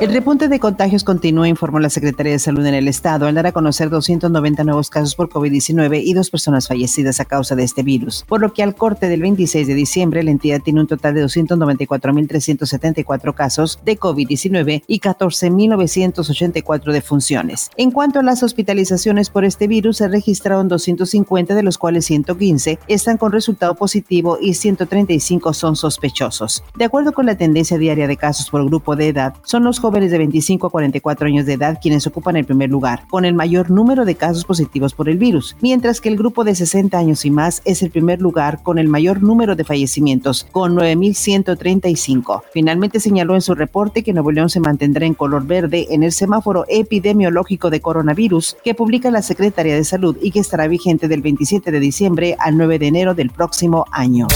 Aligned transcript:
El 0.00 0.12
repunte 0.12 0.46
de 0.46 0.60
contagios 0.60 1.02
continúa, 1.02 1.48
informó 1.48 1.80
la 1.80 1.90
Secretaría 1.90 2.30
de 2.30 2.38
Salud 2.38 2.64
en 2.64 2.74
el 2.74 2.86
Estado, 2.86 3.26
al 3.26 3.34
dar 3.34 3.48
a 3.48 3.52
conocer 3.52 3.90
290 3.90 4.62
nuevos 4.62 4.90
casos 4.90 5.16
por 5.16 5.28
COVID-19 5.28 6.02
y 6.04 6.14
dos 6.14 6.30
personas 6.30 6.68
fallecidas 6.68 7.18
a 7.18 7.24
causa 7.24 7.56
de 7.56 7.64
este 7.64 7.82
virus, 7.82 8.24
por 8.28 8.40
lo 8.40 8.52
que 8.52 8.62
al 8.62 8.76
corte 8.76 9.08
del 9.08 9.22
26 9.22 9.66
de 9.66 9.74
diciembre 9.74 10.22
la 10.22 10.30
entidad 10.30 10.62
tiene 10.62 10.82
un 10.82 10.86
total 10.86 11.14
de 11.14 11.24
294.374 11.24 13.34
casos 13.34 13.80
de 13.84 13.98
COVID-19 13.98 14.84
y 14.86 15.00
14.984 15.00 16.92
defunciones. 16.92 17.72
En 17.76 17.90
cuanto 17.90 18.20
a 18.20 18.22
las 18.22 18.44
hospitalizaciones 18.44 19.30
por 19.30 19.44
este 19.44 19.66
virus, 19.66 19.96
se 19.96 20.06
registraron 20.06 20.68
250, 20.68 21.56
de 21.56 21.62
los 21.64 21.76
cuales 21.76 22.04
115 22.04 22.78
están 22.86 23.16
con 23.16 23.32
resultado 23.32 23.74
positivo 23.74 24.38
y 24.40 24.54
135 24.54 25.52
son 25.54 25.74
sospechosos. 25.74 26.62
De 26.76 26.84
acuerdo 26.84 27.10
con 27.10 27.26
la 27.26 27.36
tendencia 27.36 27.78
diaria 27.78 28.06
de 28.06 28.16
casos 28.16 28.48
por 28.48 28.64
grupo 28.64 28.94
de 28.94 29.08
edad, 29.08 29.34
son 29.42 29.64
los 29.64 29.80
jóvenes 29.80 29.87
de 29.88 30.18
25 30.18 30.66
a 30.66 30.70
44 30.70 31.26
años 31.26 31.46
de 31.46 31.54
edad 31.54 31.78
quienes 31.80 32.06
ocupan 32.06 32.36
el 32.36 32.44
primer 32.44 32.68
lugar, 32.68 33.04
con 33.08 33.24
el 33.24 33.32
mayor 33.34 33.70
número 33.70 34.04
de 34.04 34.14
casos 34.14 34.44
positivos 34.44 34.92
por 34.92 35.08
el 35.08 35.16
virus, 35.16 35.56
mientras 35.60 36.00
que 36.00 36.10
el 36.10 36.16
grupo 36.16 36.44
de 36.44 36.54
60 36.54 36.96
años 36.96 37.24
y 37.24 37.30
más 37.30 37.62
es 37.64 37.82
el 37.82 37.90
primer 37.90 38.20
lugar 38.20 38.62
con 38.62 38.78
el 38.78 38.86
mayor 38.86 39.22
número 39.22 39.56
de 39.56 39.64
fallecimientos, 39.64 40.46
con 40.52 40.76
9.135. 40.76 42.42
Finalmente 42.52 43.00
señaló 43.00 43.34
en 43.34 43.40
su 43.40 43.54
reporte 43.54 44.02
que 44.02 44.12
Nuevo 44.12 44.30
León 44.30 44.50
se 44.50 44.60
mantendrá 44.60 45.06
en 45.06 45.14
color 45.14 45.46
verde 45.46 45.86
en 45.90 46.02
el 46.02 46.12
semáforo 46.12 46.66
epidemiológico 46.68 47.70
de 47.70 47.80
coronavirus 47.80 48.56
que 48.62 48.74
publica 48.74 49.10
la 49.10 49.22
Secretaría 49.22 49.74
de 49.74 49.84
Salud 49.84 50.18
y 50.20 50.30
que 50.30 50.40
estará 50.40 50.68
vigente 50.68 51.08
del 51.08 51.22
27 51.22 51.70
de 51.70 51.80
diciembre 51.80 52.36
al 52.38 52.58
9 52.58 52.78
de 52.78 52.86
enero 52.86 53.14
del 53.14 53.30
próximo 53.30 53.86
año. 53.90 54.28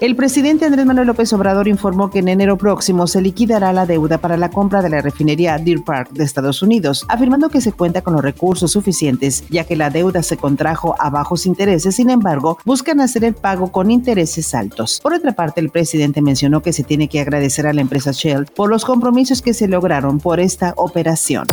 El 0.00 0.16
presidente 0.16 0.64
Andrés 0.64 0.86
Manuel 0.86 1.08
López 1.08 1.30
Obrador 1.34 1.68
informó 1.68 2.08
que 2.08 2.20
en 2.20 2.28
enero 2.28 2.56
próximo 2.56 3.06
se 3.06 3.20
liquidará 3.20 3.70
la 3.74 3.84
deuda 3.84 4.16
para 4.16 4.38
la 4.38 4.48
compra 4.48 4.80
de 4.80 4.88
la 4.88 5.02
refinería 5.02 5.58
Deer 5.58 5.82
Park 5.84 6.12
de 6.12 6.24
Estados 6.24 6.62
Unidos, 6.62 7.04
afirmando 7.08 7.50
que 7.50 7.60
se 7.60 7.72
cuenta 7.72 8.00
con 8.00 8.14
los 8.14 8.22
recursos 8.22 8.72
suficientes, 8.72 9.44
ya 9.50 9.64
que 9.64 9.76
la 9.76 9.90
deuda 9.90 10.22
se 10.22 10.38
contrajo 10.38 10.96
a 10.98 11.10
bajos 11.10 11.44
intereses, 11.44 11.96
sin 11.96 12.08
embargo, 12.08 12.56
buscan 12.64 13.02
hacer 13.02 13.24
el 13.24 13.34
pago 13.34 13.70
con 13.70 13.90
intereses 13.90 14.54
altos. 14.54 15.00
Por 15.02 15.12
otra 15.12 15.32
parte, 15.32 15.60
el 15.60 15.68
presidente 15.68 16.22
mencionó 16.22 16.62
que 16.62 16.72
se 16.72 16.82
tiene 16.82 17.08
que 17.08 17.20
agradecer 17.20 17.66
a 17.66 17.74
la 17.74 17.82
empresa 17.82 18.12
Shell 18.12 18.46
por 18.46 18.70
los 18.70 18.86
compromisos 18.86 19.42
que 19.42 19.52
se 19.52 19.68
lograron 19.68 20.18
por 20.18 20.40
esta 20.40 20.72
operación. 20.78 21.46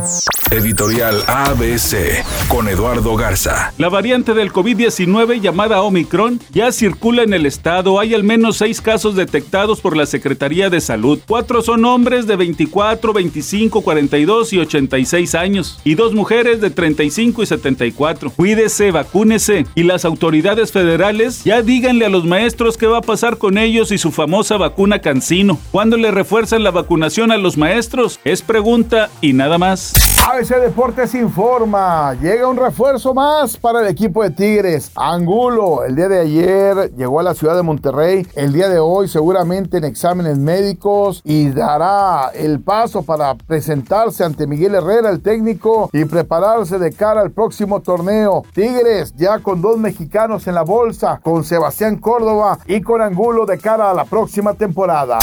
Editorial 0.51 1.21
ABC 1.27 2.23
con 2.47 2.69
Eduardo 2.69 3.17
Garza. 3.17 3.73
La 3.77 3.89
variante 3.89 4.33
del 4.33 4.53
COVID-19 4.53 5.41
llamada 5.41 5.81
Omicron 5.81 6.39
ya 6.53 6.71
circula 6.71 7.23
en 7.23 7.33
el 7.33 7.45
estado. 7.45 7.99
Hay 7.99 8.13
al 8.13 8.23
menos 8.37 8.57
seis 8.57 8.81
casos 8.81 9.15
detectados 9.15 9.81
por 9.81 9.97
la 9.97 10.05
Secretaría 10.05 10.69
de 10.69 10.79
Salud. 10.79 11.17
Cuatro 11.27 11.63
son 11.63 11.83
hombres 11.85 12.27
de 12.27 12.35
24, 12.35 13.11
25, 13.11 13.81
42 13.81 14.53
y 14.53 14.59
86 14.59 15.33
años 15.33 15.79
y 15.83 15.95
dos 15.95 16.13
mujeres 16.13 16.61
de 16.61 16.69
35 16.69 17.41
y 17.41 17.45
74. 17.47 18.29
Cuídese, 18.29 18.91
vacúnese 18.91 19.65
y 19.73 19.81
las 19.81 20.05
autoridades 20.05 20.71
federales 20.71 21.43
ya 21.45 21.63
díganle 21.63 22.05
a 22.05 22.09
los 22.09 22.25
maestros 22.25 22.77
qué 22.77 22.85
va 22.85 22.99
a 22.99 23.01
pasar 23.01 23.39
con 23.39 23.57
ellos 23.57 23.91
y 23.91 23.97
su 23.97 24.11
famosa 24.11 24.57
vacuna 24.57 24.99
Cancino. 24.99 25.57
¿Cuándo 25.71 25.97
le 25.97 26.11
refuerzan 26.11 26.63
la 26.63 26.69
vacunación 26.69 27.31
a 27.31 27.37
los 27.37 27.57
maestros? 27.57 28.19
Es 28.23 28.43
pregunta 28.43 29.09
y 29.19 29.33
nada 29.33 29.57
más. 29.57 29.95
ABC 30.29 30.59
Deportes 30.59 31.15
informa, 31.15 32.13
llega 32.15 32.49
un 32.49 32.57
refuerzo 32.57 33.13
más 33.13 33.55
para 33.55 33.79
el 33.79 33.87
equipo 33.87 34.23
de 34.23 34.31
Tigres. 34.31 34.91
Angulo, 34.93 35.85
el 35.85 35.95
día 35.95 36.09
de 36.09 36.19
ayer 36.19 36.91
llegó 36.97 37.21
a 37.21 37.23
la 37.23 37.33
ciudad 37.33 37.55
de 37.55 37.63
Monterrey, 37.63 38.26
el 38.35 38.53
día 38.53 38.69
de 38.69 38.79
hoy 38.79 39.07
seguramente 39.07 39.77
en 39.77 39.83
exámenes 39.83 40.37
médicos 40.37 41.21
y 41.23 41.49
dará 41.49 42.31
el 42.33 42.59
paso 42.59 43.03
para 43.03 43.35
presentarse 43.35 44.23
ante 44.23 44.47
Miguel 44.47 44.75
Herrera, 44.75 45.09
el 45.09 45.21
técnico, 45.21 45.89
y 45.93 46.05
prepararse 46.05 46.79
de 46.79 46.91
cara 46.91 47.21
al 47.21 47.31
próximo 47.31 47.81
torneo. 47.81 48.43
Tigres 48.53 49.13
ya 49.15 49.39
con 49.39 49.61
dos 49.61 49.77
mexicanos 49.77 50.47
en 50.47 50.55
la 50.55 50.63
bolsa, 50.63 51.19
con 51.23 51.43
Sebastián 51.43 51.97
Córdoba 51.97 52.59
y 52.65 52.81
con 52.81 53.01
Angulo 53.01 53.45
de 53.45 53.57
cara 53.57 53.91
a 53.91 53.93
la 53.93 54.05
próxima 54.05 54.53
temporada. 54.53 55.19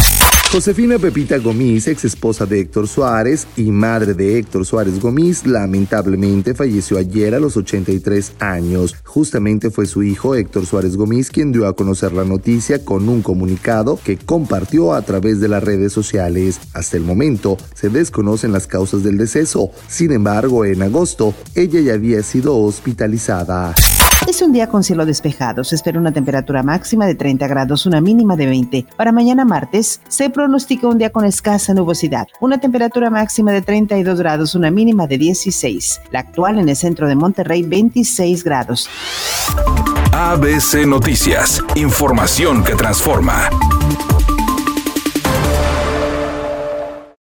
Josefina 0.54 1.00
Pepita 1.00 1.38
Gomis, 1.38 1.88
ex 1.88 2.04
esposa 2.04 2.47
de 2.47 2.60
Héctor 2.60 2.87
Suárez 2.87 3.48
y 3.56 3.72
madre 3.72 4.15
de 4.15 4.38
Héctor 4.38 4.65
Suárez 4.65 5.00
Gomis, 5.00 5.44
lamentablemente 5.44 6.54
falleció 6.54 6.97
ayer 6.97 7.34
a 7.34 7.41
los 7.41 7.56
83 7.56 8.34
años. 8.38 8.94
Justamente 9.03 9.70
fue 9.70 9.87
su 9.87 10.04
hijo 10.04 10.37
Héctor 10.37 10.64
Suárez 10.64 10.97
Gomis 10.97 11.32
quien 11.32 11.50
dio 11.50 11.66
a 11.66 11.75
conocer 11.75 12.12
la 12.12 12.22
noticia 12.22 12.84
con 12.84 13.09
un 13.09 13.22
comunicado 13.22 13.98
que 14.04 14.16
compartió 14.16 14.94
a 14.94 15.03
través 15.03 15.41
de 15.41 15.48
las 15.48 15.64
redes 15.64 15.93
sociales. 15.93 16.60
Hasta 16.72 16.98
el 16.98 17.03
momento 17.03 17.56
se 17.75 17.88
desconocen 17.88 18.53
las 18.53 18.69
causas 18.69 19.03
del 19.03 19.19
deceso. 19.19 19.72
Sin 19.88 20.12
embargo, 20.12 20.64
en 20.64 20.82
agosto 20.82 21.34
ella 21.56 21.81
ya 21.81 21.94
había 21.94 22.22
sido 22.22 22.56
hospitalizada. 22.59 23.75
Es 24.26 24.40
un 24.40 24.52
día 24.52 24.68
con 24.68 24.82
cielo 24.82 25.04
despejado. 25.04 25.64
Se 25.64 25.74
espera 25.74 25.98
una 25.98 26.10
temperatura 26.10 26.62
máxima 26.62 27.06
de 27.06 27.14
30 27.14 27.46
grados, 27.46 27.84
una 27.84 28.00
mínima 28.00 28.36
de 28.36 28.46
20. 28.46 28.86
Para 28.96 29.12
mañana 29.12 29.44
martes 29.44 30.00
se 30.08 30.30
pronostica 30.30 30.88
un 30.88 30.96
día 30.96 31.10
con 31.10 31.26
escasa 31.26 31.74
nubosidad. 31.74 32.26
Una 32.40 32.58
temperatura 32.58 33.10
máxima 33.10 33.52
de 33.52 33.60
32 33.60 34.18
grados, 34.18 34.54
una 34.54 34.70
mínima 34.70 35.06
de 35.06 35.18
16. 35.18 36.00
La 36.10 36.20
actual 36.20 36.58
en 36.58 36.70
el 36.70 36.76
centro 36.76 37.06
de 37.06 37.16
Monterrey, 37.16 37.62
26 37.62 38.42
grados. 38.44 38.88
ABC 40.12 40.86
Noticias. 40.86 41.62
Información 41.74 42.64
que 42.64 42.74
transforma. 42.76 43.50